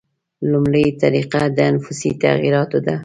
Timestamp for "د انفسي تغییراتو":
1.55-2.77